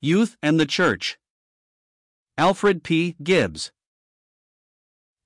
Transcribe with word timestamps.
Youth 0.00 0.36
and 0.40 0.60
the 0.60 0.66
Church. 0.66 1.18
Alfred 2.36 2.84
P. 2.84 3.16
Gibbs. 3.20 3.72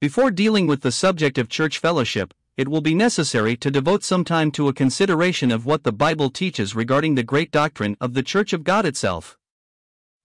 Before 0.00 0.30
dealing 0.30 0.66
with 0.66 0.80
the 0.80 0.90
subject 0.90 1.36
of 1.36 1.50
church 1.50 1.76
fellowship, 1.76 2.32
it 2.56 2.68
will 2.68 2.80
be 2.80 2.94
necessary 2.94 3.54
to 3.58 3.70
devote 3.70 4.02
some 4.02 4.24
time 4.24 4.50
to 4.52 4.68
a 4.68 4.72
consideration 4.72 5.50
of 5.50 5.66
what 5.66 5.84
the 5.84 5.92
Bible 5.92 6.30
teaches 6.30 6.74
regarding 6.74 7.16
the 7.16 7.22
great 7.22 7.50
doctrine 7.50 7.98
of 8.00 8.14
the 8.14 8.22
Church 8.22 8.54
of 8.54 8.64
God 8.64 8.86
itself. 8.86 9.36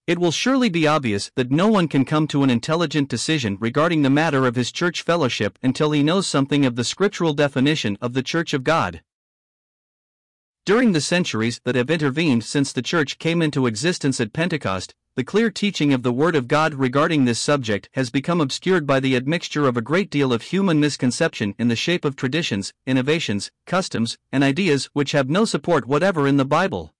It 0.06 0.18
will 0.18 0.32
surely 0.32 0.70
be 0.70 0.86
obvious 0.86 1.30
that 1.34 1.50
no 1.50 1.68
one 1.68 1.86
can 1.86 2.06
come 2.06 2.26
to 2.28 2.42
an 2.42 2.48
intelligent 2.48 3.10
decision 3.10 3.58
regarding 3.60 4.00
the 4.00 4.08
matter 4.08 4.46
of 4.46 4.56
his 4.56 4.72
church 4.72 5.02
fellowship 5.02 5.58
until 5.62 5.90
he 5.90 6.02
knows 6.02 6.26
something 6.26 6.64
of 6.64 6.74
the 6.74 6.84
scriptural 6.84 7.34
definition 7.34 7.98
of 8.00 8.14
the 8.14 8.22
Church 8.22 8.54
of 8.54 8.64
God. 8.64 9.02
During 10.68 10.92
the 10.92 11.00
centuries 11.00 11.62
that 11.64 11.76
have 11.76 11.88
intervened 11.88 12.44
since 12.44 12.74
the 12.74 12.82
Church 12.82 13.18
came 13.18 13.40
into 13.40 13.66
existence 13.66 14.20
at 14.20 14.34
Pentecost, 14.34 14.94
the 15.16 15.24
clear 15.24 15.50
teaching 15.50 15.94
of 15.94 16.02
the 16.02 16.12
Word 16.12 16.36
of 16.36 16.46
God 16.46 16.74
regarding 16.74 17.24
this 17.24 17.38
subject 17.38 17.88
has 17.92 18.10
become 18.10 18.38
obscured 18.38 18.86
by 18.86 19.00
the 19.00 19.16
admixture 19.16 19.66
of 19.66 19.78
a 19.78 19.80
great 19.80 20.10
deal 20.10 20.30
of 20.30 20.42
human 20.42 20.78
misconception 20.78 21.54
in 21.58 21.68
the 21.68 21.74
shape 21.74 22.04
of 22.04 22.16
traditions, 22.16 22.74
innovations, 22.86 23.50
customs, 23.64 24.18
and 24.30 24.44
ideas 24.44 24.90
which 24.92 25.12
have 25.12 25.30
no 25.30 25.46
support 25.46 25.88
whatever 25.88 26.28
in 26.28 26.36
the 26.36 26.44
Bible. 26.44 26.92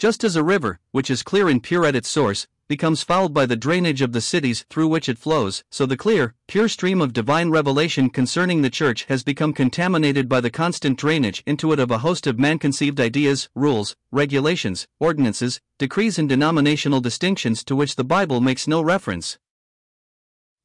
Just 0.00 0.24
as 0.24 0.34
a 0.34 0.42
river, 0.42 0.80
which 0.92 1.10
is 1.10 1.22
clear 1.22 1.46
and 1.46 1.62
pure 1.62 1.84
at 1.84 1.94
its 1.94 2.08
source, 2.08 2.46
becomes 2.68 3.02
fouled 3.02 3.34
by 3.34 3.44
the 3.44 3.54
drainage 3.54 4.00
of 4.00 4.12
the 4.12 4.22
cities 4.22 4.64
through 4.70 4.88
which 4.88 5.10
it 5.10 5.18
flows, 5.18 5.62
so 5.70 5.84
the 5.84 5.94
clear, 5.94 6.34
pure 6.48 6.68
stream 6.68 7.02
of 7.02 7.12
divine 7.12 7.50
revelation 7.50 8.08
concerning 8.08 8.62
the 8.62 8.70
Church 8.70 9.04
has 9.10 9.22
become 9.22 9.52
contaminated 9.52 10.26
by 10.26 10.40
the 10.40 10.48
constant 10.48 10.98
drainage 10.98 11.42
into 11.44 11.70
it 11.74 11.78
of 11.78 11.90
a 11.90 11.98
host 11.98 12.26
of 12.26 12.38
man 12.38 12.58
conceived 12.58 12.98
ideas, 12.98 13.50
rules, 13.54 13.94
regulations, 14.10 14.88
ordinances, 14.98 15.60
decrees, 15.76 16.18
and 16.18 16.30
denominational 16.30 17.02
distinctions 17.02 17.62
to 17.62 17.76
which 17.76 17.96
the 17.96 18.02
Bible 18.02 18.40
makes 18.40 18.66
no 18.66 18.80
reference. 18.80 19.38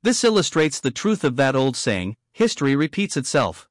This 0.02 0.24
illustrates 0.24 0.80
the 0.80 0.92
truth 0.92 1.26
of 1.26 1.36
that 1.36 1.58
old 1.58 1.76
saying 1.76 2.16
history 2.32 2.74
repeats 2.74 3.18
itself. 3.18 3.68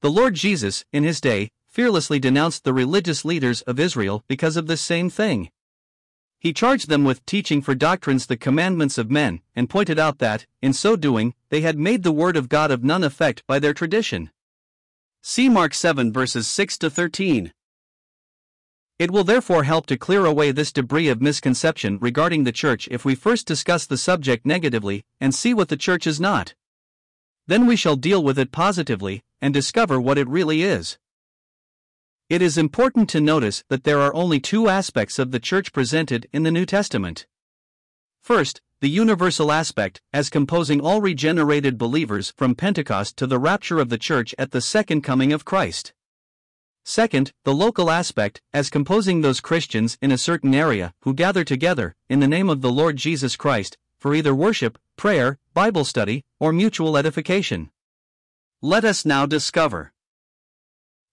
The 0.00 0.10
Lord 0.10 0.34
Jesus, 0.34 0.84
in 0.92 1.04
his 1.04 1.20
day, 1.20 1.52
fearlessly 1.74 2.20
denounced 2.20 2.62
the 2.62 2.72
religious 2.72 3.24
leaders 3.24 3.60
of 3.62 3.80
Israel 3.80 4.22
because 4.28 4.56
of 4.56 4.68
this 4.68 4.80
same 4.80 5.10
thing. 5.10 5.50
He 6.38 6.52
charged 6.52 6.88
them 6.88 7.02
with 7.02 7.26
teaching 7.26 7.60
for 7.60 7.74
doctrines 7.74 8.26
the 8.26 8.36
commandments 8.36 8.96
of 8.96 9.10
men, 9.10 9.40
and 9.56 9.68
pointed 9.68 9.98
out 9.98 10.20
that, 10.20 10.46
in 10.62 10.72
so 10.72 10.94
doing, 10.94 11.34
they 11.48 11.62
had 11.62 11.76
made 11.76 12.04
the 12.04 12.12
word 12.12 12.36
of 12.36 12.48
God 12.48 12.70
of 12.70 12.84
none 12.84 13.02
effect 13.02 13.42
by 13.48 13.58
their 13.58 13.74
tradition. 13.74 14.30
See 15.20 15.48
Mark 15.48 15.74
7 15.74 16.12
verses 16.12 16.46
6 16.46 16.78
to 16.78 16.90
13. 16.90 17.52
It 19.00 19.10
will 19.10 19.24
therefore 19.24 19.64
help 19.64 19.86
to 19.86 19.96
clear 19.96 20.24
away 20.24 20.52
this 20.52 20.70
debris 20.70 21.08
of 21.08 21.20
misconception 21.20 21.98
regarding 21.98 22.44
the 22.44 22.52
church 22.52 22.86
if 22.92 23.04
we 23.04 23.16
first 23.16 23.48
discuss 23.48 23.84
the 23.84 23.98
subject 23.98 24.46
negatively 24.46 25.04
and 25.20 25.34
see 25.34 25.52
what 25.52 25.70
the 25.70 25.76
church 25.76 26.06
is 26.06 26.20
not. 26.20 26.54
Then 27.48 27.66
we 27.66 27.74
shall 27.74 27.96
deal 27.96 28.22
with 28.22 28.38
it 28.38 28.52
positively 28.52 29.24
and 29.40 29.52
discover 29.52 30.00
what 30.00 30.18
it 30.18 30.28
really 30.28 30.62
is. 30.62 30.98
It 32.30 32.40
is 32.40 32.56
important 32.56 33.10
to 33.10 33.20
notice 33.20 33.64
that 33.68 33.84
there 33.84 34.00
are 34.00 34.14
only 34.14 34.40
two 34.40 34.68
aspects 34.68 35.18
of 35.18 35.30
the 35.30 35.38
church 35.38 35.74
presented 35.74 36.26
in 36.32 36.42
the 36.42 36.50
New 36.50 36.64
Testament. 36.64 37.26
First, 38.22 38.62
the 38.80 38.88
universal 38.88 39.52
aspect, 39.52 40.00
as 40.10 40.30
composing 40.30 40.80
all 40.80 41.02
regenerated 41.02 41.76
believers 41.76 42.32
from 42.36 42.54
Pentecost 42.54 43.18
to 43.18 43.26
the 43.26 43.38
rapture 43.38 43.78
of 43.78 43.90
the 43.90 43.98
church 43.98 44.34
at 44.38 44.52
the 44.52 44.62
second 44.62 45.02
coming 45.02 45.34
of 45.34 45.44
Christ. 45.44 45.92
Second, 46.82 47.32
the 47.44 47.54
local 47.54 47.90
aspect, 47.90 48.40
as 48.54 48.70
composing 48.70 49.20
those 49.20 49.40
Christians 49.40 49.98
in 50.00 50.10
a 50.10 50.18
certain 50.18 50.54
area 50.54 50.94
who 51.00 51.12
gather 51.12 51.44
together, 51.44 51.94
in 52.08 52.20
the 52.20 52.28
name 52.28 52.48
of 52.48 52.62
the 52.62 52.72
Lord 52.72 52.96
Jesus 52.96 53.36
Christ, 53.36 53.76
for 53.98 54.14
either 54.14 54.34
worship, 54.34 54.78
prayer, 54.96 55.38
Bible 55.52 55.84
study, 55.84 56.24
or 56.40 56.52
mutual 56.52 56.96
edification. 56.96 57.70
Let 58.62 58.84
us 58.84 59.04
now 59.04 59.24
discover 59.26 59.93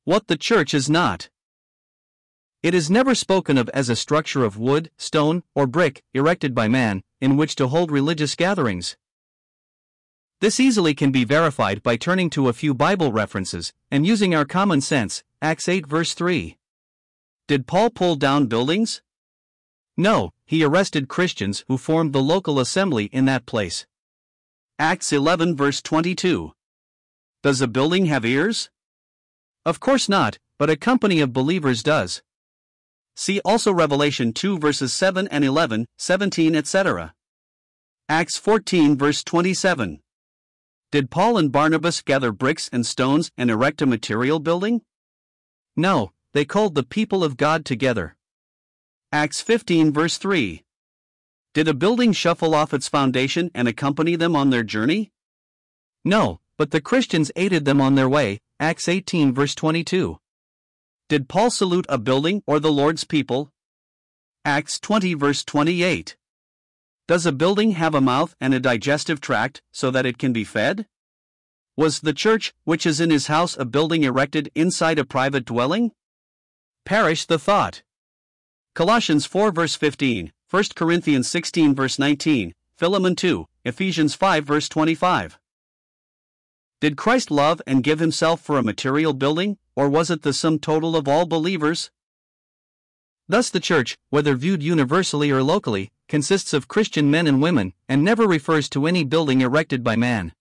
what 0.03 0.27
the 0.27 0.37
church 0.37 0.73
is 0.73 0.89
not. 0.89 1.29
It 2.63 2.73
is 2.73 2.89
never 2.89 3.15
spoken 3.15 3.57
of 3.57 3.69
as 3.69 3.89
a 3.89 3.95
structure 3.95 4.43
of 4.43 4.57
wood, 4.57 4.91
stone, 4.97 5.43
or 5.55 5.67
brick, 5.67 6.03
erected 6.13 6.53
by 6.53 6.67
man, 6.67 7.01
in 7.19 7.37
which 7.37 7.55
to 7.55 7.67
hold 7.67 7.91
religious 7.91 8.35
gatherings. 8.35 8.97
This 10.41 10.59
easily 10.59 10.95
can 10.95 11.11
be 11.11 11.23
verified 11.23 11.83
by 11.83 11.97
turning 11.97 12.29
to 12.31 12.47
a 12.47 12.53
few 12.53 12.73
Bible 12.73 13.11
references 13.11 13.73
and 13.91 14.07
using 14.07 14.33
our 14.33 14.45
common 14.45 14.81
sense. 14.81 15.23
Acts 15.39 15.69
8 15.69 15.85
verse 15.85 16.13
3. 16.15 16.57
Did 17.47 17.67
Paul 17.67 17.91
pull 17.91 18.15
down 18.15 18.47
buildings? 18.47 19.01
No, 19.97 20.31
he 20.45 20.63
arrested 20.63 21.09
Christians 21.09 21.63
who 21.67 21.77
formed 21.77 22.13
the 22.13 22.23
local 22.23 22.59
assembly 22.59 23.05
in 23.05 23.25
that 23.25 23.45
place. 23.45 23.85
Acts 24.79 25.13
11 25.13 25.55
verse 25.55 25.79
22. 25.81 26.53
Does 27.43 27.61
a 27.61 27.67
building 27.67 28.07
have 28.07 28.25
ears? 28.25 28.71
Of 29.65 29.79
course 29.79 30.09
not, 30.09 30.39
but 30.57 30.69
a 30.69 30.75
company 30.75 31.19
of 31.19 31.33
believers 31.33 31.83
does. 31.83 32.21
See 33.15 33.39
also 33.45 33.71
Revelation 33.71 34.33
2 34.33 34.57
verses 34.57 34.93
7 34.93 35.27
and 35.27 35.43
11, 35.43 35.85
17, 35.97 36.55
etc. 36.55 37.13
Acts 38.09 38.37
14 38.37 38.97
verse 38.97 39.23
27. 39.23 40.01
Did 40.91 41.11
Paul 41.11 41.37
and 41.37 41.51
Barnabas 41.51 42.01
gather 42.01 42.31
bricks 42.31 42.69
and 42.73 42.85
stones 42.85 43.31
and 43.37 43.49
erect 43.49 43.81
a 43.81 43.85
material 43.85 44.39
building? 44.39 44.81
No, 45.75 46.11
they 46.33 46.43
called 46.43 46.75
the 46.75 46.83
people 46.83 47.23
of 47.23 47.37
God 47.37 47.63
together. 47.63 48.15
Acts 49.11 49.41
15 49.41 49.93
verse 49.93 50.17
3. 50.17 50.63
Did 51.53 51.67
a 51.67 51.73
building 51.73 52.13
shuffle 52.13 52.55
off 52.55 52.73
its 52.73 52.87
foundation 52.87 53.51
and 53.53 53.67
accompany 53.67 54.15
them 54.15 54.35
on 54.35 54.49
their 54.49 54.63
journey? 54.63 55.11
No, 56.03 56.39
but 56.57 56.71
the 56.71 56.81
Christians 56.81 57.31
aided 57.35 57.65
them 57.65 57.79
on 57.79 57.95
their 57.95 58.09
way, 58.09 58.39
Acts 58.61 58.87
18 58.87 59.33
verse 59.33 59.55
22. 59.55 60.19
Did 61.09 61.27
Paul 61.27 61.49
salute 61.49 61.87
a 61.89 61.97
building 61.97 62.43
or 62.45 62.59
the 62.59 62.71
Lord's 62.71 63.03
people? 63.03 63.51
Acts 64.45 64.79
20 64.79 65.15
verse 65.15 65.43
28. 65.43 66.15
Does 67.07 67.25
a 67.25 67.31
building 67.31 67.71
have 67.71 67.95
a 67.95 67.99
mouth 67.99 68.35
and 68.39 68.53
a 68.53 68.59
digestive 68.59 69.19
tract 69.19 69.63
so 69.71 69.89
that 69.89 70.05
it 70.05 70.19
can 70.19 70.31
be 70.31 70.43
fed? 70.43 70.85
Was 71.75 72.01
the 72.01 72.13
church, 72.13 72.53
which 72.63 72.85
is 72.85 73.01
in 73.01 73.09
his 73.09 73.25
house, 73.25 73.57
a 73.57 73.65
building 73.65 74.03
erected 74.03 74.51
inside 74.53 74.99
a 74.99 75.05
private 75.05 75.45
dwelling? 75.45 75.91
Perish 76.85 77.25
the 77.25 77.39
thought. 77.39 77.81
Colossians 78.75 79.25
4 79.25 79.51
verse 79.51 79.73
15, 79.73 80.31
1 80.51 80.63
Corinthians 80.75 81.27
16 81.27 81.73
verse 81.73 81.97
19, 81.97 82.53
Philemon 82.75 83.15
2, 83.15 83.47
Ephesians 83.65 84.13
5 84.13 84.45
verse 84.45 84.69
25. 84.69 85.39
Did 86.81 86.97
Christ 86.97 87.29
love 87.29 87.61
and 87.67 87.83
give 87.83 87.99
himself 87.99 88.41
for 88.41 88.57
a 88.57 88.63
material 88.63 89.13
building, 89.13 89.59
or 89.75 89.87
was 89.87 90.09
it 90.09 90.23
the 90.23 90.33
sum 90.33 90.57
total 90.57 90.95
of 90.95 91.07
all 91.07 91.27
believers? 91.27 91.91
Thus, 93.27 93.51
the 93.51 93.59
Church, 93.59 93.99
whether 94.09 94.35
viewed 94.35 94.63
universally 94.63 95.29
or 95.29 95.43
locally, 95.43 95.91
consists 96.09 96.53
of 96.53 96.67
Christian 96.67 97.11
men 97.11 97.27
and 97.27 97.39
women, 97.39 97.73
and 97.87 98.03
never 98.03 98.25
refers 98.25 98.67
to 98.69 98.87
any 98.87 99.03
building 99.03 99.41
erected 99.41 99.83
by 99.83 99.95
man. 99.95 100.33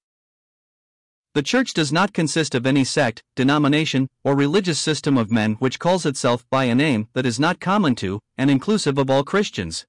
The 1.35 1.43
Church 1.43 1.75
does 1.75 1.93
not 1.93 2.15
consist 2.15 2.55
of 2.55 2.65
any 2.67 2.85
sect, 2.85 3.23
denomination, 3.37 4.09
or 4.25 4.35
religious 4.35 4.79
system 4.79 5.19
of 5.19 5.31
men 5.31 5.57
which 5.59 5.79
calls 5.79 6.07
itself 6.07 6.49
by 6.49 6.65
a 6.65 6.75
name 6.75 7.09
that 7.13 7.27
is 7.27 7.39
not 7.39 7.61
common 7.61 7.95
to 7.97 8.19
and 8.39 8.51
inclusive 8.51 8.97
of 8.97 9.11
all 9.11 9.25
Christians. 9.25 9.85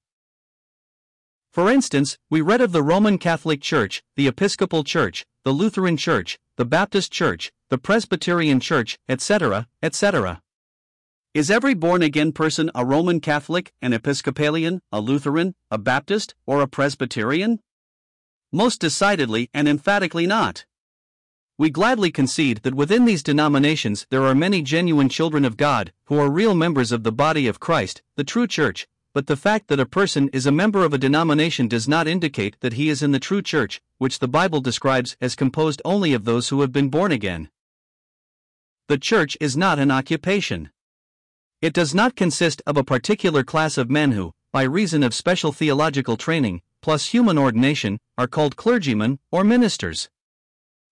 For 1.50 1.70
instance, 1.70 2.18
we 2.28 2.42
read 2.42 2.60
of 2.60 2.72
the 2.72 2.82
Roman 2.82 3.16
Catholic 3.16 3.62
Church, 3.62 4.02
the 4.16 4.26
Episcopal 4.26 4.84
Church, 4.84 5.24
the 5.44 5.52
Lutheran 5.52 5.96
Church, 5.96 6.38
the 6.56 6.64
Baptist 6.64 7.10
Church, 7.10 7.50
the 7.68 7.76
Presbyterian 7.76 8.60
Church, 8.60 8.96
etc., 9.08 9.66
etc. 9.82 10.40
Is 11.34 11.50
every 11.50 11.74
born 11.74 12.00
again 12.00 12.30
person 12.30 12.70
a 12.76 12.84
Roman 12.84 13.18
Catholic, 13.18 13.72
an 13.82 13.92
Episcopalian, 13.92 14.82
a 14.92 15.00
Lutheran, 15.00 15.56
a 15.68 15.78
Baptist, 15.78 16.36
or 16.46 16.62
a 16.62 16.68
Presbyterian? 16.68 17.58
Most 18.52 18.80
decidedly 18.80 19.50
and 19.52 19.66
emphatically 19.66 20.28
not. 20.28 20.64
We 21.58 21.70
gladly 21.70 22.12
concede 22.12 22.58
that 22.58 22.76
within 22.76 23.04
these 23.04 23.24
denominations 23.24 24.06
there 24.10 24.22
are 24.22 24.36
many 24.36 24.62
genuine 24.62 25.08
children 25.08 25.44
of 25.44 25.56
God 25.56 25.92
who 26.04 26.18
are 26.18 26.30
real 26.30 26.54
members 26.54 26.92
of 26.92 27.02
the 27.02 27.10
body 27.12 27.48
of 27.48 27.58
Christ, 27.58 28.00
the 28.14 28.24
true 28.24 28.46
church, 28.46 28.86
but 29.14 29.26
the 29.26 29.36
fact 29.36 29.68
that 29.68 29.80
a 29.80 29.86
person 29.86 30.28
is 30.32 30.46
a 30.46 30.52
member 30.52 30.84
of 30.84 30.94
a 30.94 30.98
denomination 30.98 31.68
does 31.68 31.86
not 31.86 32.08
indicate 32.08 32.56
that 32.60 32.72
he 32.74 32.88
is 32.88 33.02
in 33.02 33.12
the 33.12 33.20
true 33.20 33.42
church, 33.42 33.80
which 33.98 34.18
the 34.18 34.28
Bible 34.28 34.60
describes 34.60 35.16
as 35.20 35.34
composed 35.34 35.82
only 35.84 36.14
of 36.14 36.24
those 36.24 36.48
who 36.48 36.62
have 36.62 36.72
been 36.72 36.88
born 36.88 37.12
again. 37.12 37.50
The 38.88 38.98
church 38.98 39.36
is 39.40 39.56
not 39.56 39.78
an 39.78 39.90
occupation. 39.90 40.70
It 41.60 41.74
does 41.74 41.94
not 41.94 42.16
consist 42.16 42.62
of 42.66 42.76
a 42.76 42.84
particular 42.84 43.42
class 43.42 43.76
of 43.76 43.90
men 43.90 44.12
who, 44.12 44.32
by 44.50 44.62
reason 44.62 45.02
of 45.02 45.14
special 45.14 45.52
theological 45.52 46.16
training, 46.16 46.62
plus 46.80 47.06
human 47.06 47.38
ordination, 47.38 48.00
are 48.16 48.26
called 48.26 48.56
clergymen 48.56 49.18
or 49.30 49.44
ministers. 49.44 50.08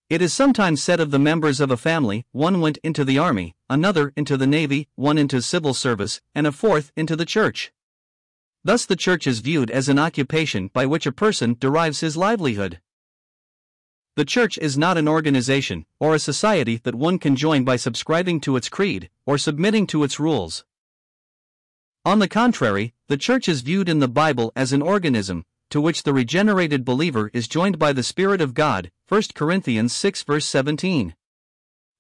It 0.08 0.20
is 0.20 0.32
sometimes 0.32 0.82
said 0.82 1.00
of 1.00 1.11
the 1.11 1.19
members 1.19 1.61
of 1.61 1.70
a 1.70 1.76
family 1.76 2.25
one 2.32 2.61
went 2.61 2.78
into 2.84 3.05
the 3.05 3.19
army, 3.19 3.55
another 3.69 4.12
into 4.17 4.37
the 4.37 4.46
navy, 4.46 4.88
one 4.94 5.19
into 5.19 5.40
civil 5.40 5.72
service, 5.72 6.20
and 6.34 6.46
a 6.46 6.52
fourth 6.52 6.93
into 6.96 7.17
the 7.17 7.26
church. 7.26 7.72
Thus, 8.62 8.84
the 8.84 8.96
church 8.96 9.26
is 9.26 9.40
viewed 9.40 9.70
as 9.70 9.88
an 9.88 9.98
occupation 9.98 10.68
by 10.72 10.84
which 10.84 11.06
a 11.06 11.12
person 11.12 11.56
derives 11.58 12.00
his 12.00 12.16
livelihood. 12.16 12.80
The 14.16 14.24
church 14.24 14.58
is 14.58 14.76
not 14.76 14.98
an 14.98 15.08
organization 15.08 15.86
or 15.98 16.14
a 16.14 16.18
society 16.18 16.76
that 16.84 16.94
one 16.94 17.18
can 17.18 17.36
join 17.36 17.64
by 17.64 17.76
subscribing 17.76 18.40
to 18.42 18.56
its 18.56 18.68
creed 18.68 19.08
or 19.24 19.38
submitting 19.38 19.86
to 19.88 20.04
its 20.04 20.20
rules. 20.20 20.64
On 22.04 22.18
the 22.18 22.28
contrary, 22.28 22.92
the 23.08 23.16
church 23.16 23.48
is 23.48 23.62
viewed 23.62 23.88
in 23.88 24.00
the 24.00 24.08
Bible 24.08 24.52
as 24.54 24.72
an 24.72 24.82
organism, 24.82 25.44
to 25.70 25.80
which 25.80 26.02
the 26.02 26.12
regenerated 26.12 26.84
believer 26.84 27.30
is 27.32 27.48
joined 27.48 27.78
by 27.78 27.92
the 27.92 28.02
Spirit 28.02 28.40
of 28.40 28.52
God. 28.52 28.90
1 29.08 29.22
Corinthians 29.34 29.92
6 29.94 30.24
verse 30.24 30.44
17. 30.46 31.14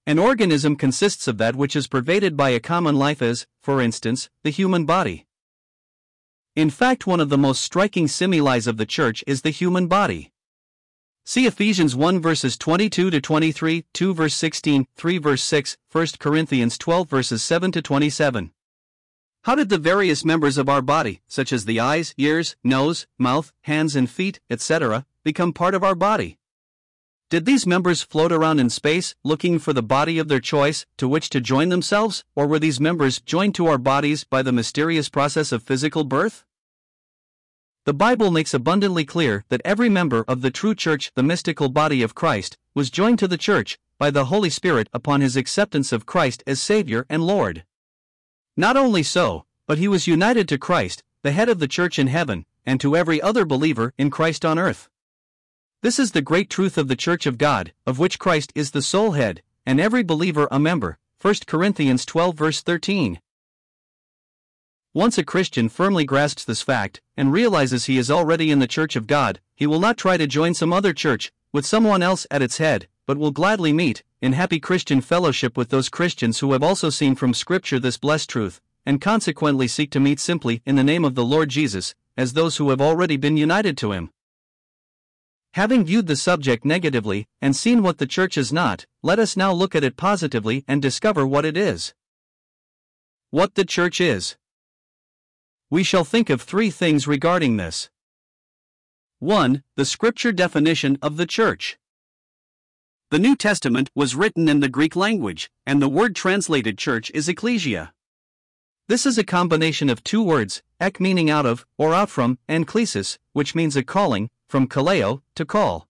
An 0.06 0.18
organism 0.18 0.76
consists 0.76 1.28
of 1.28 1.38
that 1.38 1.54
which 1.54 1.76
is 1.76 1.86
pervaded 1.86 2.36
by 2.36 2.50
a 2.50 2.60
common 2.60 2.96
life, 2.96 3.22
as, 3.22 3.46
for 3.62 3.80
instance, 3.80 4.28
the 4.42 4.50
human 4.50 4.84
body. 4.84 5.26
In 6.56 6.68
fact, 6.68 7.06
one 7.06 7.20
of 7.20 7.28
the 7.28 7.38
most 7.38 7.62
striking 7.62 8.08
similes 8.08 8.66
of 8.66 8.76
the 8.76 8.84
church 8.84 9.22
is 9.24 9.42
the 9.42 9.50
human 9.50 9.86
body. 9.86 10.32
See 11.24 11.46
Ephesians 11.46 11.94
1 11.94 12.20
verses 12.20 12.58
22 12.58 13.08
to 13.10 13.20
23, 13.20 13.84
2 13.92 14.14
verse 14.14 14.34
16, 14.34 14.88
3 14.96 15.18
verse 15.18 15.44
6, 15.44 15.76
1 15.92 16.06
Corinthians 16.18 16.76
12 16.76 17.08
verses 17.08 17.42
7 17.44 17.70
to 17.70 17.80
27. 17.80 18.50
How 19.44 19.54
did 19.54 19.68
the 19.68 19.78
various 19.78 20.24
members 20.24 20.58
of 20.58 20.68
our 20.68 20.82
body, 20.82 21.22
such 21.28 21.52
as 21.52 21.66
the 21.66 21.78
eyes, 21.78 22.14
ears, 22.18 22.56
nose, 22.64 23.06
mouth, 23.16 23.52
hands, 23.62 23.94
and 23.94 24.10
feet, 24.10 24.40
etc., 24.50 25.06
become 25.22 25.52
part 25.52 25.76
of 25.76 25.84
our 25.84 25.94
body? 25.94 26.39
Did 27.30 27.44
these 27.44 27.64
members 27.64 28.02
float 28.02 28.32
around 28.32 28.58
in 28.58 28.70
space, 28.70 29.14
looking 29.22 29.60
for 29.60 29.72
the 29.72 29.84
body 29.84 30.18
of 30.18 30.26
their 30.26 30.40
choice, 30.40 30.84
to 30.96 31.06
which 31.06 31.30
to 31.30 31.40
join 31.40 31.68
themselves, 31.68 32.24
or 32.34 32.48
were 32.48 32.58
these 32.58 32.80
members 32.80 33.20
joined 33.20 33.54
to 33.54 33.68
our 33.68 33.78
bodies 33.78 34.24
by 34.24 34.42
the 34.42 34.50
mysterious 34.50 35.08
process 35.08 35.52
of 35.52 35.62
physical 35.62 36.02
birth? 36.02 36.44
The 37.84 37.94
Bible 37.94 38.32
makes 38.32 38.52
abundantly 38.52 39.04
clear 39.04 39.44
that 39.48 39.62
every 39.64 39.88
member 39.88 40.24
of 40.26 40.42
the 40.42 40.50
true 40.50 40.74
church, 40.74 41.12
the 41.14 41.22
mystical 41.22 41.68
body 41.68 42.02
of 42.02 42.16
Christ, 42.16 42.58
was 42.74 42.90
joined 42.90 43.20
to 43.20 43.28
the 43.28 43.38
church 43.38 43.78
by 43.96 44.10
the 44.10 44.24
Holy 44.24 44.50
Spirit 44.50 44.88
upon 44.92 45.20
his 45.20 45.36
acceptance 45.36 45.92
of 45.92 46.06
Christ 46.06 46.42
as 46.48 46.60
Savior 46.60 47.06
and 47.08 47.24
Lord. 47.24 47.64
Not 48.56 48.76
only 48.76 49.04
so, 49.04 49.44
but 49.68 49.78
he 49.78 49.86
was 49.86 50.08
united 50.08 50.48
to 50.48 50.58
Christ, 50.58 51.04
the 51.22 51.30
head 51.30 51.48
of 51.48 51.60
the 51.60 51.68
church 51.68 51.96
in 51.96 52.08
heaven, 52.08 52.44
and 52.66 52.80
to 52.80 52.96
every 52.96 53.22
other 53.22 53.44
believer 53.44 53.94
in 53.96 54.10
Christ 54.10 54.44
on 54.44 54.58
earth. 54.58 54.88
This 55.82 55.98
is 55.98 56.12
the 56.12 56.20
great 56.20 56.50
truth 56.50 56.76
of 56.76 56.88
the 56.88 56.96
Church 56.96 57.24
of 57.24 57.38
God, 57.38 57.72
of 57.86 57.98
which 57.98 58.18
Christ 58.18 58.52
is 58.54 58.72
the 58.72 58.82
sole 58.82 59.12
head, 59.12 59.40
and 59.64 59.80
every 59.80 60.02
believer 60.02 60.46
a 60.50 60.58
member. 60.58 60.98
1 61.22 61.36
Corinthians 61.46 62.04
12 62.04 62.36
verse 62.36 62.60
13. 62.60 63.18
Once 64.92 65.16
a 65.16 65.24
Christian 65.24 65.70
firmly 65.70 66.04
grasps 66.04 66.44
this 66.44 66.60
fact, 66.60 67.00
and 67.16 67.32
realizes 67.32 67.86
he 67.86 67.96
is 67.96 68.10
already 68.10 68.50
in 68.50 68.58
the 68.58 68.66
Church 68.66 68.94
of 68.94 69.06
God, 69.06 69.40
he 69.54 69.66
will 69.66 69.80
not 69.80 69.96
try 69.96 70.18
to 70.18 70.26
join 70.26 70.52
some 70.52 70.70
other 70.70 70.92
church, 70.92 71.32
with 71.50 71.64
someone 71.64 72.02
else 72.02 72.26
at 72.30 72.42
its 72.42 72.58
head, 72.58 72.86
but 73.06 73.16
will 73.16 73.30
gladly 73.30 73.72
meet, 73.72 74.02
in 74.20 74.34
happy 74.34 74.60
Christian 74.60 75.00
fellowship 75.00 75.56
with 75.56 75.70
those 75.70 75.88
Christians 75.88 76.40
who 76.40 76.52
have 76.52 76.62
also 76.62 76.90
seen 76.90 77.14
from 77.14 77.32
Scripture 77.32 77.78
this 77.78 77.96
blessed 77.96 78.28
truth, 78.28 78.60
and 78.84 79.00
consequently 79.00 79.66
seek 79.66 79.90
to 79.92 80.00
meet 80.00 80.20
simply 80.20 80.60
in 80.66 80.76
the 80.76 80.84
name 80.84 81.06
of 81.06 81.14
the 81.14 81.24
Lord 81.24 81.48
Jesus, 81.48 81.94
as 82.18 82.34
those 82.34 82.58
who 82.58 82.68
have 82.68 82.82
already 82.82 83.16
been 83.16 83.38
united 83.38 83.78
to 83.78 83.92
Him. 83.92 84.10
Having 85.54 85.84
viewed 85.84 86.06
the 86.06 86.14
subject 86.14 86.64
negatively 86.64 87.26
and 87.42 87.56
seen 87.56 87.82
what 87.82 87.98
the 87.98 88.06
church 88.06 88.38
is 88.38 88.52
not, 88.52 88.86
let 89.02 89.18
us 89.18 89.36
now 89.36 89.52
look 89.52 89.74
at 89.74 89.82
it 89.82 89.96
positively 89.96 90.64
and 90.68 90.80
discover 90.80 91.26
what 91.26 91.44
it 91.44 91.56
is. 91.56 91.92
What 93.30 93.56
the 93.56 93.64
church 93.64 94.00
is. 94.00 94.36
We 95.68 95.82
shall 95.82 96.04
think 96.04 96.30
of 96.30 96.40
three 96.40 96.70
things 96.70 97.08
regarding 97.08 97.56
this. 97.56 97.90
1. 99.18 99.64
The 99.74 99.84
scripture 99.84 100.32
definition 100.32 100.98
of 101.02 101.16
the 101.16 101.26
church. 101.26 101.78
The 103.10 103.18
New 103.18 103.34
Testament 103.34 103.90
was 103.92 104.14
written 104.14 104.48
in 104.48 104.60
the 104.60 104.68
Greek 104.68 104.94
language, 104.94 105.50
and 105.66 105.82
the 105.82 105.88
word 105.88 106.14
translated 106.14 106.78
church 106.78 107.10
is 107.12 107.28
ecclesia. 107.28 107.92
This 108.86 109.04
is 109.04 109.18
a 109.18 109.24
combination 109.24 109.90
of 109.90 110.04
two 110.04 110.22
words, 110.22 110.62
ek 110.80 111.00
meaning 111.00 111.28
out 111.28 111.44
of, 111.44 111.66
or 111.76 111.92
out 111.92 112.08
from, 112.08 112.38
and 112.46 112.68
klesis, 112.68 113.18
which 113.32 113.56
means 113.56 113.74
a 113.76 113.82
calling, 113.82 114.30
from 114.50 114.66
kaleo, 114.66 115.22
to 115.36 115.44
call. 115.44 115.86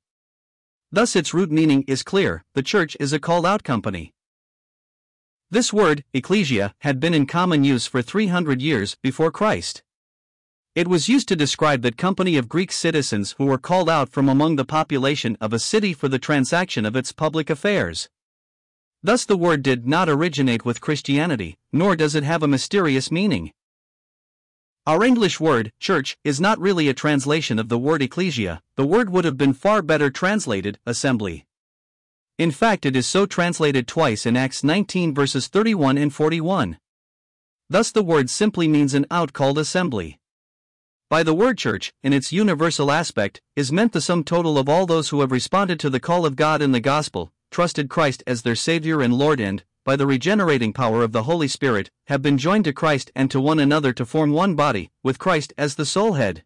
Thus 0.93 1.17
its 1.17 1.33
root 1.33 1.51
meaning 1.51 1.83
is 1.89 2.03
clear 2.03 2.45
the 2.55 2.63
church 2.63 2.95
is 3.01 3.15
a 3.15 3.19
called 3.19 3.47
out 3.47 3.65
company. 3.65 4.13
This 5.51 5.73
word, 5.73 6.05
ecclesia, 6.13 6.75
had 6.81 7.01
been 7.01 7.15
in 7.15 7.27
common 7.27 7.65
use 7.65 7.87
for 7.87 8.03
300 8.03 8.61
years 8.61 8.99
before 9.03 9.33
Christ. 9.33 9.83
It 10.75 10.89
was 10.89 11.09
used 11.09 11.27
to 11.29 11.37
describe 11.37 11.81
that 11.83 11.97
company 11.97 12.37
of 12.37 12.51
Greek 12.51 12.71
citizens 12.71 13.35
who 13.39 13.47
were 13.47 13.59
called 13.59 13.89
out 13.89 14.11
from 14.11 14.29
among 14.29 14.57
the 14.57 14.65
population 14.67 15.39
of 15.41 15.55
a 15.55 15.59
city 15.59 15.95
for 15.95 16.09
the 16.09 16.19
transaction 16.19 16.85
of 16.85 16.95
its 16.95 17.13
public 17.13 17.49
affairs. 17.49 18.11
Thus, 19.03 19.25
the 19.25 19.39
word 19.39 19.63
did 19.63 19.89
not 19.89 20.11
originate 20.11 20.67
with 20.67 20.83
Christianity, 20.83 21.57
nor 21.73 21.97
does 21.97 22.15
it 22.15 22.25
have 22.25 22.43
a 22.43 22.49
mysterious 22.49 23.11
meaning. 23.11 23.53
Our 24.91 25.05
English 25.05 25.39
word, 25.39 25.71
church, 25.79 26.19
is 26.25 26.41
not 26.41 26.59
really 26.59 26.89
a 26.89 26.95
translation 26.95 27.61
of 27.61 27.69
the 27.69 27.79
word 27.79 28.03
ecclesia, 28.03 28.61
the 28.75 28.85
word 28.85 29.09
would 29.09 29.25
have 29.25 29.37
been 29.37 29.53
far 29.53 29.83
better 29.83 30.11
translated, 30.11 30.81
assembly. 30.85 31.47
In 32.39 32.51
fact, 32.51 32.85
it 32.85 32.97
is 32.97 33.07
so 33.07 33.25
translated 33.25 33.87
twice 33.87 34.27
in 34.27 34.37
Acts 34.37 34.65
19 34.65 35.15
verses 35.15 35.47
31 35.47 35.97
and 35.97 36.13
41. 36.13 36.77
Thus, 37.69 37.93
the 37.93 38.03
word 38.03 38.31
simply 38.31 38.67
means 38.67 38.93
an 38.93 39.07
out 39.13 39.33
called 39.33 39.59
assembly. 39.59 40.19
By 41.09 41.23
the 41.23 41.35
word 41.35 41.57
church, 41.57 41.93
in 42.03 42.13
its 42.13 42.33
universal 42.33 42.91
aspect, 42.91 43.41
is 43.55 43.71
meant 43.71 43.93
the 43.93 44.01
sum 44.01 44.25
total 44.25 44.59
of 44.59 44.69
all 44.69 44.87
those 44.87 45.11
who 45.11 45.21
have 45.21 45.31
responded 45.31 45.79
to 45.79 45.91
the 45.91 46.01
call 46.01 46.27
of 46.27 46.35
God 46.35 46.61
in 46.61 46.73
the 46.73 46.81
gospel, 46.81 47.31
trusted 47.53 47.89
Christ 47.89 48.25
as 48.27 48.43
their 48.43 48.57
Savior 48.57 49.03
and 49.03 49.15
Lord, 49.15 49.39
and, 49.39 49.63
by 49.85 49.97
the 49.97 50.07
regenerating 50.07 50.73
power 50.73 51.03
of 51.03 51.13
the 51.13 51.25
Holy 51.25 51.49
Spirit, 51.49 51.91
have 52.07 52.23
been 52.23 52.39
joined 52.39 52.65
to 52.65 52.73
Christ 52.73 53.11
and 53.15 53.31
to 53.31 53.41
one 53.41 53.59
another 53.59 53.93
to 53.93 54.05
form 54.05 54.33
one 54.33 54.55
body, 54.55 54.91
with 55.03 55.19
Christ 55.19 55.53
as 55.57 55.75
the 55.75 55.87
sole 55.87 56.15
head. 56.15 56.45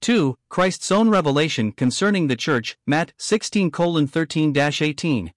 2. 0.00 0.38
Christ's 0.48 0.90
own 0.90 1.10
revelation 1.10 1.72
concerning 1.72 2.26
the 2.26 2.36
church, 2.36 2.78
Matt 2.86 3.12
16 3.18 3.70
13 3.70 4.56
18. 4.56 5.32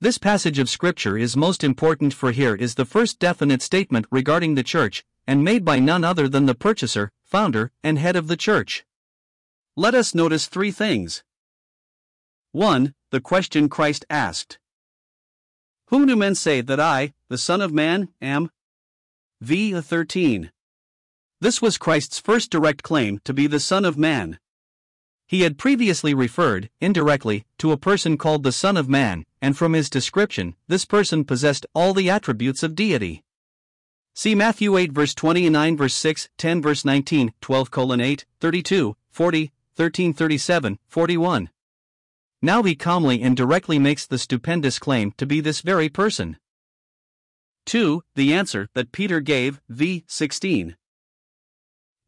This 0.00 0.18
passage 0.18 0.58
of 0.58 0.68
Scripture 0.68 1.16
is 1.18 1.36
most 1.36 1.64
important 1.64 2.14
for 2.14 2.30
here 2.30 2.54
is 2.54 2.74
the 2.74 2.84
first 2.84 3.18
definite 3.18 3.62
statement 3.62 4.06
regarding 4.10 4.54
the 4.54 4.62
church, 4.62 5.04
and 5.26 5.42
made 5.42 5.64
by 5.64 5.78
none 5.78 6.04
other 6.04 6.28
than 6.28 6.46
the 6.46 6.54
purchaser, 6.54 7.10
founder, 7.24 7.72
and 7.82 7.98
head 7.98 8.14
of 8.14 8.28
the 8.28 8.36
church. 8.36 8.84
Let 9.74 9.94
us 9.94 10.14
notice 10.14 10.46
three 10.46 10.70
things. 10.70 11.24
1. 12.52 12.94
The 13.10 13.20
question 13.20 13.68
Christ 13.68 14.04
asked. 14.08 14.58
Whom 15.88 16.06
do 16.06 16.16
men 16.16 16.34
say 16.34 16.60
that 16.62 16.80
I, 16.80 17.14
the 17.28 17.38
Son 17.38 17.60
of 17.60 17.72
Man, 17.72 18.08
am? 18.20 18.50
V. 19.40 19.80
13. 19.80 20.50
This 21.40 21.62
was 21.62 21.78
Christ's 21.78 22.18
first 22.18 22.50
direct 22.50 22.82
claim 22.82 23.20
to 23.24 23.32
be 23.32 23.46
the 23.46 23.60
Son 23.60 23.84
of 23.84 23.96
Man. 23.96 24.40
He 25.28 25.42
had 25.42 25.58
previously 25.58 26.12
referred, 26.12 26.70
indirectly, 26.80 27.44
to 27.58 27.70
a 27.70 27.76
person 27.76 28.16
called 28.16 28.42
the 28.42 28.52
Son 28.52 28.76
of 28.76 28.88
Man, 28.88 29.24
and 29.40 29.56
from 29.56 29.74
his 29.74 29.88
description, 29.88 30.56
this 30.66 30.84
person 30.84 31.24
possessed 31.24 31.66
all 31.74 31.94
the 31.94 32.10
attributes 32.10 32.62
of 32.62 32.74
deity. 32.74 33.22
See 34.14 34.34
Matthew 34.34 34.76
8 34.76 34.92
verse 34.92 35.14
29 35.14 35.76
verse 35.76 35.94
6, 35.94 36.28
10 36.38 36.62
verse 36.62 36.84
19, 36.84 37.32
12 37.40 37.70
colon 37.70 38.00
8, 38.00 38.24
32, 38.40 38.96
40, 39.10 39.52
13 39.76 40.12
37, 40.14 40.78
41. 40.88 41.50
Now 42.42 42.62
he 42.62 42.74
calmly 42.74 43.22
and 43.22 43.36
directly 43.36 43.78
makes 43.78 44.06
the 44.06 44.18
stupendous 44.18 44.78
claim 44.78 45.12
to 45.16 45.26
be 45.26 45.40
this 45.40 45.60
very 45.62 45.88
person. 45.88 46.38
2. 47.66 48.02
The 48.14 48.32
answer 48.32 48.68
that 48.74 48.92
Peter 48.92 49.20
gave, 49.20 49.60
v. 49.68 50.04
16. 50.06 50.76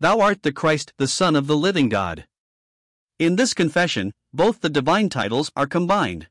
Thou 0.00 0.20
art 0.20 0.42
the 0.42 0.52
Christ, 0.52 0.92
the 0.96 1.08
Son 1.08 1.34
of 1.34 1.46
the 1.46 1.56
living 1.56 1.88
God. 1.88 2.26
In 3.18 3.34
this 3.34 3.54
confession, 3.54 4.12
both 4.32 4.60
the 4.60 4.70
divine 4.70 5.08
titles 5.08 5.50
are 5.56 5.66
combined. 5.66 6.28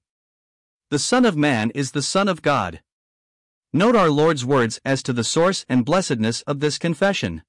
The 0.89 0.99
Son 0.99 1.25
of 1.25 1.35
Man 1.35 1.71
is 1.71 1.91
the 1.91 2.01
Son 2.01 2.29
of 2.29 2.41
God. 2.41 2.81
Note 3.73 3.97
our 3.97 4.09
Lord's 4.09 4.45
words 4.45 4.79
as 4.85 5.03
to 5.03 5.11
the 5.11 5.25
source 5.25 5.65
and 5.67 5.83
blessedness 5.83 6.43
of 6.43 6.61
this 6.61 6.77
confession. 6.77 7.43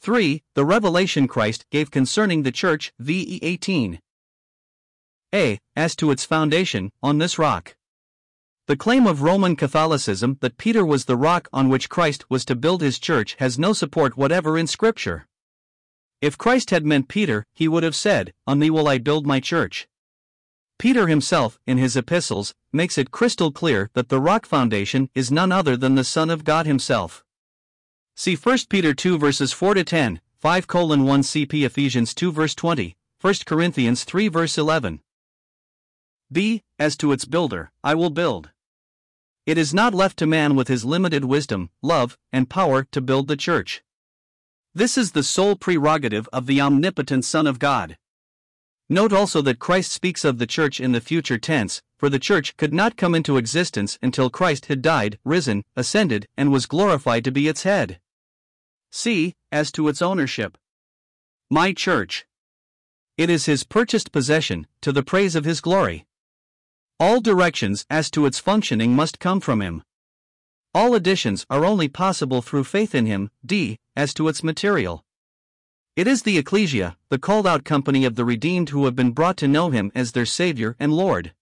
3. 0.00 0.44
The 0.54 0.64
revelation 0.64 1.26
Christ 1.26 1.66
gave 1.70 1.90
concerning 1.90 2.44
the 2.44 2.52
Church, 2.52 2.92
v. 3.00 3.40
18. 3.42 4.00
A. 5.34 5.58
As 5.74 5.96
to 5.96 6.10
its 6.10 6.24
foundation, 6.24 6.92
on 7.02 7.18
this 7.18 7.38
rock. 7.38 7.76
The 8.66 8.76
claim 8.76 9.06
of 9.06 9.22
Roman 9.22 9.54
Catholicism 9.54 10.38
that 10.40 10.58
Peter 10.58 10.84
was 10.84 11.04
the 11.04 11.16
rock 11.16 11.48
on 11.52 11.68
which 11.68 11.88
Christ 11.88 12.24
was 12.28 12.44
to 12.46 12.56
build 12.56 12.80
his 12.80 12.98
church 12.98 13.36
has 13.38 13.58
no 13.58 13.72
support 13.72 14.16
whatever 14.16 14.58
in 14.58 14.66
Scripture. 14.66 15.26
If 16.20 16.38
Christ 16.38 16.70
had 16.70 16.86
meant 16.86 17.08
Peter, 17.08 17.44
he 17.52 17.68
would 17.68 17.82
have 17.82 17.94
said, 17.94 18.32
On 18.46 18.58
thee 18.58 18.70
will 18.70 18.88
I 18.88 18.98
build 18.98 19.26
my 19.26 19.38
church. 19.38 19.86
Peter 20.78 21.06
himself, 21.06 21.58
in 21.66 21.78
his 21.78 21.96
epistles, 21.96 22.54
makes 22.72 22.98
it 22.98 23.10
crystal 23.10 23.50
clear 23.52 23.90
that 23.94 24.08
the 24.08 24.20
rock 24.20 24.46
foundation 24.46 25.10
is 25.14 25.30
none 25.30 25.52
other 25.52 25.76
than 25.76 25.94
the 25.94 26.04
Son 26.04 26.28
of 26.28 26.44
God 26.44 26.66
himself. 26.66 27.24
See 28.14 28.34
1 28.34 28.58
Peter 28.68 28.94
2 28.94 29.18
verses 29.18 29.52
4 29.52 29.74
to 29.74 29.84
10, 29.84 30.20
5 30.38 30.66
colon 30.66 31.04
1 31.04 31.22
CP 31.22 31.64
Ephesians 31.64 32.14
2 32.14 32.32
verse 32.32 32.54
20, 32.54 32.96
1 33.20 33.34
Corinthians 33.46 34.04
3 34.04 34.28
verse 34.28 34.58
11. 34.58 35.00
B. 36.30 36.62
As 36.78 36.96
to 36.98 37.12
its 37.12 37.24
builder, 37.24 37.70
I 37.84 37.94
will 37.94 38.10
build. 38.10 38.50
It 39.46 39.56
is 39.56 39.72
not 39.72 39.94
left 39.94 40.18
to 40.18 40.26
man 40.26 40.56
with 40.56 40.68
his 40.68 40.84
limited 40.84 41.24
wisdom, 41.24 41.70
love, 41.82 42.18
and 42.32 42.50
power 42.50 42.84
to 42.90 43.00
build 43.00 43.28
the 43.28 43.36
church. 43.36 43.82
This 44.74 44.98
is 44.98 45.12
the 45.12 45.22
sole 45.22 45.56
prerogative 45.56 46.28
of 46.32 46.46
the 46.46 46.60
omnipotent 46.60 47.24
Son 47.24 47.46
of 47.46 47.58
God. 47.58 47.96
Note 48.88 49.12
also 49.12 49.40
that 49.42 49.58
Christ 49.58 49.92
speaks 49.92 50.24
of 50.24 50.38
the 50.38 50.46
church 50.46 50.80
in 50.80 50.92
the 50.92 51.00
future 51.00 51.38
tense, 51.38 51.82
for 51.98 52.08
the 52.08 52.18
church 52.18 52.56
could 52.56 52.74
not 52.74 52.96
come 52.96 53.14
into 53.14 53.36
existence 53.36 53.98
until 54.02 54.30
Christ 54.30 54.66
had 54.66 54.82
died, 54.82 55.18
risen, 55.24 55.64
ascended, 55.76 56.26
and 56.36 56.52
was 56.52 56.66
glorified 56.66 57.24
to 57.24 57.32
be 57.32 57.48
its 57.48 57.62
head. 57.62 58.00
C. 58.90 59.34
As 59.50 59.72
to 59.72 59.88
its 59.88 60.02
ownership. 60.02 60.58
My 61.50 61.72
church. 61.72 62.26
It 63.16 63.30
is 63.30 63.46
his 63.46 63.64
purchased 63.64 64.12
possession, 64.12 64.66
to 64.82 64.92
the 64.92 65.02
praise 65.02 65.34
of 65.34 65.44
his 65.44 65.60
glory. 65.60 66.05
All 66.98 67.20
directions 67.20 67.84
as 67.90 68.10
to 68.12 68.24
its 68.24 68.38
functioning 68.38 68.96
must 68.96 69.18
come 69.18 69.40
from 69.40 69.60
him. 69.60 69.82
All 70.74 70.94
additions 70.94 71.44
are 71.50 71.64
only 71.64 71.88
possible 71.88 72.40
through 72.40 72.64
faith 72.64 72.94
in 72.94 73.06
him. 73.06 73.30
D. 73.44 73.78
As 73.94 74.14
to 74.14 74.28
its 74.28 74.42
material. 74.42 75.04
It 75.94 76.06
is 76.06 76.22
the 76.22 76.38
ecclesia, 76.38 76.96
the 77.08 77.18
called 77.18 77.46
out 77.46 77.64
company 77.64 78.04
of 78.04 78.14
the 78.14 78.24
redeemed 78.24 78.70
who 78.70 78.84
have 78.84 78.94
been 78.94 79.12
brought 79.12 79.36
to 79.38 79.48
know 79.48 79.70
him 79.70 79.90
as 79.94 80.12
their 80.12 80.26
Savior 80.26 80.76
and 80.78 80.92
Lord. 80.92 81.34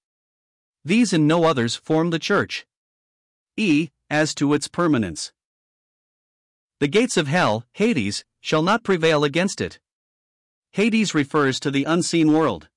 These 0.84 1.12
and 1.12 1.26
no 1.26 1.44
others 1.44 1.74
form 1.74 2.10
the 2.10 2.18
church. 2.18 2.66
E. 3.56 3.90
As 4.10 4.34
to 4.36 4.54
its 4.54 4.68
permanence. 4.68 5.32
The 6.78 6.88
gates 6.88 7.16
of 7.16 7.26
hell, 7.26 7.64
Hades, 7.72 8.24
shall 8.40 8.62
not 8.62 8.84
prevail 8.84 9.24
against 9.24 9.60
it. 9.60 9.78
Hades 10.72 11.14
refers 11.14 11.58
to 11.60 11.70
the 11.70 11.84
unseen 11.84 12.32
world. 12.32 12.68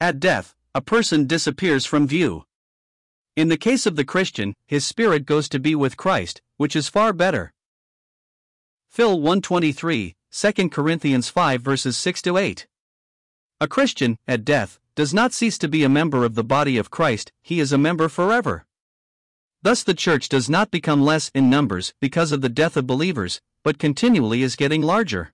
At 0.00 0.20
death, 0.20 0.53
a 0.76 0.80
person 0.80 1.26
disappears 1.26 1.86
from 1.86 2.08
view. 2.08 2.42
In 3.36 3.48
the 3.48 3.56
case 3.56 3.86
of 3.86 3.94
the 3.94 4.04
Christian, 4.04 4.54
his 4.66 4.84
spirit 4.84 5.24
goes 5.24 5.48
to 5.50 5.60
be 5.60 5.76
with 5.76 5.96
Christ, 5.96 6.42
which 6.56 6.74
is 6.74 6.88
far 6.88 7.12
better. 7.12 7.52
Phil 8.90 9.20
123, 9.20 10.14
2 10.32 10.68
Corinthians 10.70 11.28
5 11.28 11.62
verses 11.62 11.96
6 11.96 12.22
to 12.22 12.36
8. 12.38 12.66
A 13.60 13.68
Christian, 13.68 14.16
at 14.26 14.44
death, 14.44 14.80
does 14.96 15.14
not 15.14 15.32
cease 15.32 15.58
to 15.58 15.68
be 15.68 15.84
a 15.84 15.88
member 15.88 16.24
of 16.24 16.34
the 16.34 16.42
body 16.42 16.76
of 16.76 16.90
Christ, 16.90 17.30
he 17.40 17.60
is 17.60 17.72
a 17.72 17.78
member 17.78 18.08
forever. 18.08 18.66
Thus, 19.62 19.84
the 19.84 19.94
church 19.94 20.28
does 20.28 20.50
not 20.50 20.72
become 20.72 21.02
less 21.02 21.30
in 21.34 21.48
numbers 21.48 21.94
because 22.00 22.32
of 22.32 22.40
the 22.40 22.48
death 22.48 22.76
of 22.76 22.86
believers, 22.86 23.40
but 23.62 23.78
continually 23.78 24.42
is 24.42 24.56
getting 24.56 24.82
larger. 24.82 25.32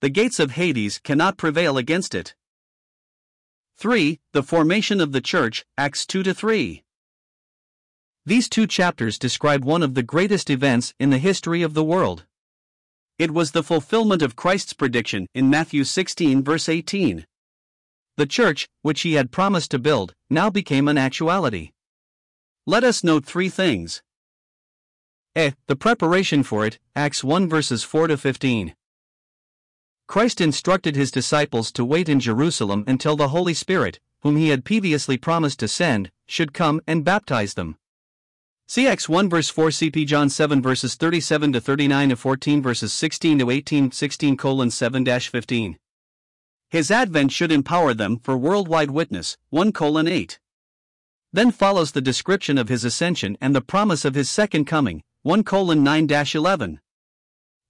The 0.00 0.08
gates 0.08 0.40
of 0.40 0.52
Hades 0.52 0.98
cannot 0.98 1.36
prevail 1.36 1.76
against 1.76 2.14
it. 2.14 2.34
3. 3.78 4.18
The 4.32 4.42
formation 4.42 5.00
of 5.00 5.12
the 5.12 5.20
church, 5.20 5.64
Acts 5.76 6.04
2 6.04 6.24
3. 6.24 6.82
These 8.26 8.48
two 8.48 8.66
chapters 8.66 9.20
describe 9.20 9.64
one 9.64 9.84
of 9.84 9.94
the 9.94 10.02
greatest 10.02 10.50
events 10.50 10.92
in 10.98 11.10
the 11.10 11.18
history 11.18 11.62
of 11.62 11.74
the 11.74 11.84
world. 11.84 12.24
It 13.20 13.30
was 13.30 13.52
the 13.52 13.62
fulfillment 13.62 14.20
of 14.20 14.34
Christ's 14.34 14.72
prediction 14.72 15.28
in 15.32 15.48
Matthew 15.48 15.84
16, 15.84 16.42
verse 16.42 16.68
18. 16.68 17.24
The 18.16 18.26
church, 18.26 18.68
which 18.82 19.02
he 19.02 19.12
had 19.12 19.30
promised 19.30 19.70
to 19.70 19.78
build, 19.78 20.12
now 20.28 20.50
became 20.50 20.88
an 20.88 20.98
actuality. 20.98 21.70
Let 22.66 22.82
us 22.82 23.04
note 23.04 23.24
three 23.24 23.48
things. 23.48 24.02
A. 25.36 25.54
The 25.68 25.76
preparation 25.76 26.42
for 26.42 26.66
it, 26.66 26.80
Acts 26.96 27.22
1 27.22 27.48
verses 27.48 27.84
4 27.84 28.08
to 28.08 28.16
15. 28.16 28.74
Christ 30.08 30.40
instructed 30.40 30.96
his 30.96 31.10
disciples 31.10 31.70
to 31.72 31.84
wait 31.84 32.08
in 32.08 32.18
Jerusalem 32.18 32.82
until 32.86 33.14
the 33.14 33.28
Holy 33.28 33.52
Spirit, 33.52 34.00
whom 34.22 34.36
he 34.36 34.48
had 34.48 34.64
previously 34.64 35.18
promised 35.18 35.58
to 35.60 35.68
send, 35.68 36.10
should 36.26 36.54
come 36.54 36.80
and 36.86 37.04
baptize 37.04 37.52
them. 37.52 37.76
CX 38.66 39.06
1 39.06 39.28
verse 39.28 39.50
4 39.50 39.68
CP 39.68 40.06
John 40.06 40.30
7 40.30 40.62
verses 40.62 40.94
37 40.94 41.52
to 41.52 41.60
39 41.60 42.08
to 42.08 42.16
14 42.16 42.62
verses 42.62 42.92
16 42.94 43.38
to 43.38 43.50
18 43.50 43.92
16 43.92 44.36
colon 44.38 44.70
7 44.70 45.04
15. 45.04 45.78
His 46.70 46.90
advent 46.90 47.30
should 47.30 47.52
empower 47.52 47.92
them 47.92 48.18
for 48.18 48.36
worldwide 48.38 48.90
witness 48.90 49.36
1 49.50 49.72
colon 49.72 50.08
8. 50.08 50.38
Then 51.34 51.50
follows 51.50 51.92
the 51.92 52.00
description 52.00 52.56
of 52.56 52.70
his 52.70 52.82
ascension 52.82 53.36
and 53.42 53.54
the 53.54 53.60
promise 53.60 54.06
of 54.06 54.14
his 54.14 54.30
second 54.30 54.64
coming 54.64 55.02
1 55.22 55.44
colon 55.44 55.84
9 55.84 56.08
11. 56.34 56.80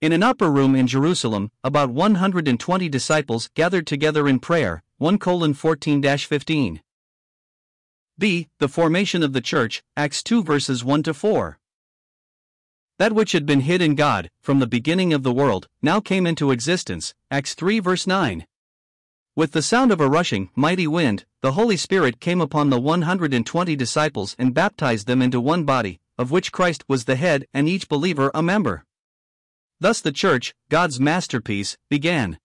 In 0.00 0.12
an 0.12 0.23
upper 0.23 0.49
room 0.49 0.76
in 0.76 0.87
Jerusalem, 0.87 1.50
about 1.64 1.90
120 1.90 2.88
disciples 2.88 3.50
gathered 3.55 3.85
together 3.85 4.28
in 4.28 4.38
prayer 4.38 4.85
1 4.99 5.19
colon 5.19 5.55
14 5.55 6.00
15. 6.00 6.81
B. 8.17 8.47
The 8.61 8.69
formation 8.69 9.25
of 9.25 9.33
the 9.33 9.40
church, 9.40 9.83
Acts 9.97 10.23
2 10.23 10.45
verses 10.45 10.85
1 10.85 11.02
to 11.02 11.12
4. 11.12 11.59
That 12.99 13.12
which 13.12 13.33
had 13.33 13.45
been 13.45 13.62
hid 13.62 13.83
in 13.83 13.97
God, 13.97 14.31
from 14.40 14.61
the 14.61 14.69
beginning 14.69 15.12
of 15.12 15.25
the 15.25 15.33
world, 15.33 15.67
now 15.83 15.99
came 15.99 16.28
into 16.28 16.52
existence, 16.52 17.12
Acts 17.28 17.55
3 17.55 17.81
verse 17.81 18.07
9. 18.07 18.47
With 19.35 19.50
the 19.50 19.62
sound 19.62 19.90
of 19.90 20.00
a 20.00 20.09
rushing, 20.09 20.50
mighty 20.55 20.87
wind, 20.87 21.25
the 21.43 21.52
Holy 21.52 21.76
Spirit 21.76 22.21
came 22.21 22.40
upon 22.40 22.71
the 22.71 22.81
120 22.81 23.75
disciples 23.75 24.37
and 24.38 24.55
baptized 24.55 25.09
them 25.09 25.21
into 25.21 25.40
one 25.40 25.64
body, 25.64 25.99
of 26.17 26.31
which 26.31 26.52
Christ 26.52 26.85
was 26.87 27.07
the 27.07 27.17
head 27.17 27.49
and 27.52 27.69
each 27.69 27.88
believer 27.88 28.31
a 28.33 28.45
member. 28.45 28.85
Thus 29.81 30.01
the 30.01 30.11
church, 30.11 30.55
God's 30.71 30.99
masterpiece, 30.99 31.77
began. 31.89 32.41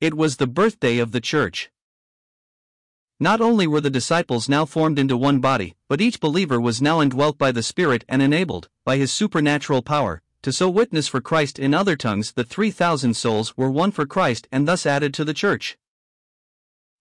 It 0.00 0.14
was 0.14 0.36
the 0.36 0.48
birthday 0.48 0.98
of 0.98 1.12
the 1.12 1.20
church. 1.20 1.70
Not 3.20 3.40
only 3.40 3.66
were 3.66 3.80
the 3.80 3.90
disciples 3.90 4.48
now 4.48 4.64
formed 4.64 4.98
into 4.98 5.16
one 5.16 5.40
body, 5.40 5.76
but 5.88 6.00
each 6.00 6.18
believer 6.18 6.60
was 6.60 6.82
now 6.82 7.00
indwelt 7.00 7.38
by 7.38 7.52
the 7.52 7.62
Spirit 7.62 8.04
and 8.08 8.20
enabled, 8.20 8.68
by 8.84 8.96
his 8.96 9.12
supernatural 9.12 9.82
power, 9.82 10.22
to 10.42 10.52
so 10.52 10.68
witness 10.68 11.06
for 11.06 11.20
Christ 11.20 11.58
in 11.58 11.74
other 11.74 11.96
tongues 11.96 12.32
that 12.32 12.48
3,000 12.48 13.14
souls 13.14 13.56
were 13.56 13.70
won 13.70 13.92
for 13.92 14.06
Christ 14.06 14.48
and 14.50 14.66
thus 14.66 14.86
added 14.86 15.14
to 15.14 15.24
the 15.24 15.34
church. 15.34 15.76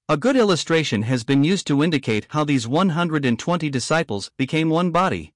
A 0.09 0.17
good 0.17 0.35
illustration 0.35 1.03
has 1.03 1.23
been 1.23 1.43
used 1.43 1.65
to 1.67 1.83
indicate 1.83 2.27
how 2.29 2.43
these 2.43 2.67
120 2.67 3.69
disciples 3.69 4.29
became 4.37 4.69
one 4.69 4.91
body. 4.91 5.33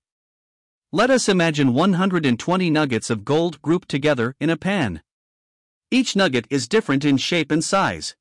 Let 0.95 1.09
us 1.09 1.27
imagine 1.27 1.73
120 1.73 2.69
nuggets 2.69 3.09
of 3.09 3.25
gold 3.25 3.59
grouped 3.63 3.89
together 3.89 4.35
in 4.39 4.51
a 4.51 4.55
pan. 4.55 5.01
Each 5.89 6.15
nugget 6.15 6.45
is 6.51 6.67
different 6.67 7.03
in 7.03 7.17
shape 7.17 7.49
and 7.51 7.63
size. 7.63 8.15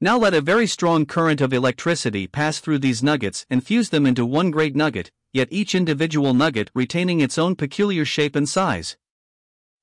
Now 0.00 0.16
let 0.16 0.32
a 0.32 0.40
very 0.40 0.66
strong 0.66 1.04
current 1.04 1.42
of 1.42 1.52
electricity 1.52 2.26
pass 2.26 2.58
through 2.58 2.78
these 2.78 3.02
nuggets 3.02 3.44
and 3.50 3.62
fuse 3.62 3.90
them 3.90 4.06
into 4.06 4.24
one 4.24 4.50
great 4.50 4.74
nugget, 4.74 5.10
yet 5.34 5.48
each 5.50 5.74
individual 5.74 6.32
nugget 6.32 6.70
retaining 6.72 7.20
its 7.20 7.36
own 7.36 7.54
peculiar 7.54 8.06
shape 8.06 8.34
and 8.34 8.48
size. 8.48 8.96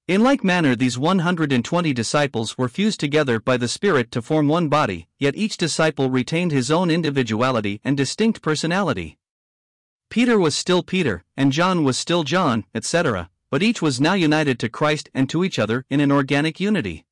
In 0.07 0.23
like 0.23 0.43
manner, 0.43 0.75
these 0.75 0.97
120 0.97 1.93
disciples 1.93 2.57
were 2.57 2.67
fused 2.67 2.99
together 2.99 3.39
by 3.39 3.57
the 3.57 3.67
Spirit 3.67 4.09
to 4.13 4.23
form 4.23 4.47
one 4.47 4.69
body, 4.69 5.07
yet 5.19 5.35
each 5.35 5.55
disciple 5.55 6.09
retained 6.09 6.51
his 6.51 6.71
own 6.71 6.89
individuality 6.89 7.79
and 7.83 7.95
distinct 7.95 8.41
personality. 8.41 9.19
Peter 10.11 10.37
was 10.37 10.53
still 10.53 10.83
Peter, 10.83 11.23
and 11.37 11.53
John 11.53 11.85
was 11.85 11.97
still 11.97 12.25
John, 12.25 12.65
etc., 12.75 13.29
but 13.49 13.63
each 13.63 13.81
was 13.81 14.01
now 14.01 14.13
united 14.13 14.59
to 14.59 14.67
Christ 14.67 15.09
and 15.13 15.29
to 15.29 15.41
each 15.41 15.57
other 15.57 15.85
in 15.89 16.01
an 16.01 16.11
organic 16.11 16.59
unity. 16.59 17.05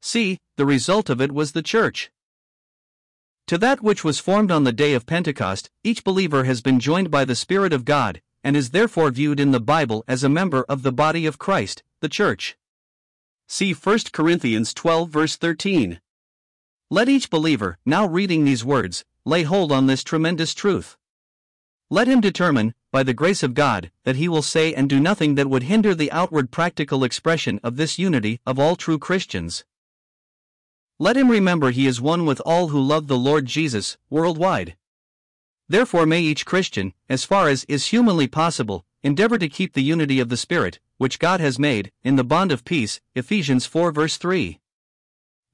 See, 0.00 0.38
the 0.56 0.66
result 0.66 1.10
of 1.10 1.20
it 1.20 1.32
was 1.32 1.50
the 1.50 1.62
church. 1.62 2.12
To 3.48 3.58
that 3.58 3.82
which 3.82 4.04
was 4.04 4.20
formed 4.20 4.52
on 4.52 4.62
the 4.62 4.72
day 4.72 4.94
of 4.94 5.04
Pentecost, 5.04 5.68
each 5.82 6.04
believer 6.04 6.44
has 6.44 6.62
been 6.62 6.78
joined 6.78 7.10
by 7.10 7.24
the 7.24 7.34
Spirit 7.34 7.72
of 7.72 7.84
God, 7.84 8.22
and 8.44 8.56
is 8.56 8.70
therefore 8.70 9.10
viewed 9.10 9.40
in 9.40 9.50
the 9.50 9.58
Bible 9.58 10.04
as 10.06 10.22
a 10.22 10.28
member 10.28 10.64
of 10.68 10.84
the 10.84 10.92
body 10.92 11.26
of 11.26 11.40
Christ, 11.40 11.82
the 11.98 12.08
church. 12.08 12.56
See 13.48 13.72
1 13.72 13.98
Corinthians 14.12 14.74
12, 14.74 15.10
verse 15.10 15.34
13. 15.34 16.00
Let 16.88 17.08
each 17.08 17.30
believer, 17.30 17.78
now 17.84 18.06
reading 18.06 18.44
these 18.44 18.64
words, 18.64 19.04
lay 19.24 19.42
hold 19.42 19.72
on 19.72 19.88
this 19.88 20.04
tremendous 20.04 20.54
truth. 20.54 20.96
Let 21.94 22.08
him 22.08 22.20
determine, 22.20 22.74
by 22.90 23.04
the 23.04 23.14
grace 23.14 23.44
of 23.44 23.54
God, 23.54 23.92
that 24.02 24.16
he 24.16 24.26
will 24.26 24.42
say 24.42 24.74
and 24.74 24.90
do 24.90 24.98
nothing 24.98 25.36
that 25.36 25.48
would 25.48 25.62
hinder 25.62 25.94
the 25.94 26.10
outward 26.10 26.50
practical 26.50 27.04
expression 27.04 27.60
of 27.62 27.76
this 27.76 28.00
unity 28.00 28.40
of 28.44 28.58
all 28.58 28.74
true 28.74 28.98
Christians. 28.98 29.64
Let 30.98 31.16
him 31.16 31.30
remember 31.30 31.70
he 31.70 31.86
is 31.86 32.00
one 32.00 32.26
with 32.26 32.42
all 32.44 32.70
who 32.70 32.80
love 32.80 33.06
the 33.06 33.16
Lord 33.16 33.46
Jesus, 33.46 33.96
worldwide. 34.10 34.74
Therefore, 35.68 36.04
may 36.04 36.20
each 36.20 36.44
Christian, 36.44 36.94
as 37.08 37.24
far 37.24 37.46
as 37.46 37.62
is 37.68 37.86
humanly 37.86 38.26
possible, 38.26 38.84
endeavor 39.04 39.38
to 39.38 39.48
keep 39.48 39.74
the 39.74 39.80
unity 39.84 40.18
of 40.18 40.30
the 40.30 40.36
Spirit, 40.36 40.80
which 40.98 41.20
God 41.20 41.38
has 41.38 41.60
made, 41.60 41.92
in 42.02 42.16
the 42.16 42.24
bond 42.24 42.50
of 42.50 42.64
peace. 42.64 43.00
Ephesians 43.14 43.66
4 43.66 43.92
verse 43.92 44.16
3. 44.16 44.58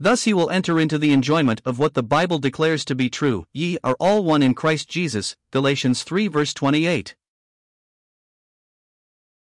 Thus 0.03 0.25
he 0.25 0.33
will 0.33 0.49
enter 0.49 0.81
into 0.81 0.97
the 0.97 1.13
enjoyment 1.13 1.61
of 1.67 1.79
what 1.79 1.93
the 1.93 2.03
Bible 2.03 2.39
declares 2.39 2.87
to 2.87 2.95
be 2.95 3.11
true. 3.11 3.45
Ye 3.53 3.77
are 3.85 3.97
all 4.01 4.25
one 4.25 4.43
in 4.43 4.55
Christ 4.55 4.89
Jesus. 4.89 5.37
Galatians 5.53 6.05
3 6.05 6.27
verse 6.27 6.55
28. 6.55 7.15